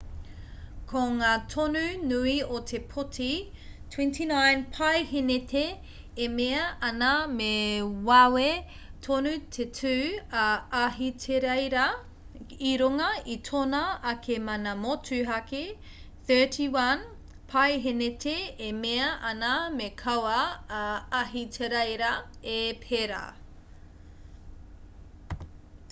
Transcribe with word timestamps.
ko 0.91 1.01
ngā 1.17 1.31
tonu 1.53 1.81
nui 2.11 2.31
o 2.59 2.59
te 2.69 2.77
pōti 2.93 3.25
29 3.95 4.63
paeheneti 4.77 5.61
e 6.27 6.29
mea 6.37 6.63
ana 6.87 7.09
me 7.41 7.49
wawe 8.07 8.45
tonu 9.09 9.33
te 9.57 9.67
tū 9.81 9.91
a 10.45 10.47
ahitereiria 10.79 11.85
i 12.71 12.73
runga 12.83 13.11
i 13.35 13.37
tōna 13.51 13.83
ake 14.15 14.39
mana 14.49 14.73
motuhake 14.87 15.61
31 16.33 17.07
paeheneti 17.55 18.37
e 18.71 18.73
mea 18.83 19.13
ana 19.35 19.53
me 19.77 19.93
kaua 20.03 20.43
a 20.81 20.83
ahitereiria 21.21 22.13
e 22.59 22.59
pērā 22.87 23.25